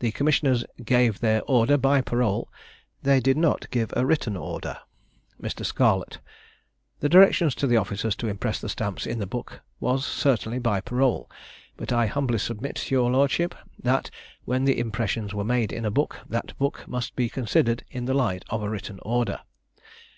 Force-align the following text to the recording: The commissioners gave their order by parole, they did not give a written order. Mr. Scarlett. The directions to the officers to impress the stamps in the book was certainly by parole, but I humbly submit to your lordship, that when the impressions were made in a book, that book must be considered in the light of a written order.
The 0.00 0.10
commissioners 0.12 0.66
gave 0.84 1.20
their 1.20 1.40
order 1.44 1.78
by 1.78 2.02
parole, 2.02 2.50
they 3.02 3.20
did 3.20 3.38
not 3.38 3.70
give 3.70 3.90
a 3.96 4.04
written 4.04 4.36
order. 4.36 4.76
Mr. 5.40 5.64
Scarlett. 5.64 6.18
The 7.00 7.08
directions 7.08 7.54
to 7.54 7.66
the 7.66 7.78
officers 7.78 8.14
to 8.16 8.28
impress 8.28 8.60
the 8.60 8.68
stamps 8.68 9.06
in 9.06 9.18
the 9.18 9.24
book 9.26 9.62
was 9.80 10.04
certainly 10.04 10.58
by 10.58 10.82
parole, 10.82 11.30
but 11.78 11.90
I 11.90 12.04
humbly 12.04 12.36
submit 12.36 12.76
to 12.76 12.94
your 12.94 13.10
lordship, 13.10 13.54
that 13.82 14.10
when 14.44 14.66
the 14.66 14.78
impressions 14.78 15.32
were 15.32 15.42
made 15.42 15.72
in 15.72 15.86
a 15.86 15.90
book, 15.90 16.18
that 16.28 16.54
book 16.58 16.84
must 16.86 17.16
be 17.16 17.30
considered 17.30 17.82
in 17.90 18.04
the 18.04 18.12
light 18.12 18.44
of 18.50 18.62
a 18.62 18.68
written 18.68 18.98
order. 19.00 19.40